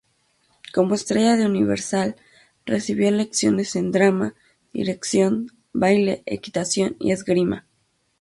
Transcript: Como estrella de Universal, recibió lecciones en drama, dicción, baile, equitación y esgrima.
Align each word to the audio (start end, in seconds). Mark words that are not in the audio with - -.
Como 0.73 0.95
estrella 0.95 1.37
de 1.37 1.45
Universal, 1.45 2.15
recibió 2.65 3.11
lecciones 3.11 3.75
en 3.75 3.91
drama, 3.91 4.33
dicción, 4.73 5.51
baile, 5.73 6.23
equitación 6.25 6.95
y 6.99 7.11
esgrima. 7.11 7.67